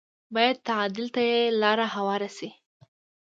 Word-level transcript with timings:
بايد 0.35 0.57
تعديل 0.67 1.07
ته 1.15 1.21
یې 1.29 1.39
لاره 1.61 1.85
هواره 1.95 2.29
شي 2.37 2.49